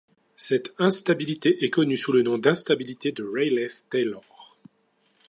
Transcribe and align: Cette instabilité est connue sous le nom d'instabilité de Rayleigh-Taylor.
Cette 0.35 0.73
instabilité 0.79 1.63
est 1.63 1.69
connue 1.69 1.95
sous 1.95 2.11
le 2.11 2.23
nom 2.23 2.39
d'instabilité 2.39 3.11
de 3.11 3.23
Rayleigh-Taylor. 3.23 4.57